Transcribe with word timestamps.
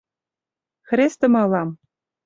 Хрестымы 0.87 1.39
ылам. 1.45 1.69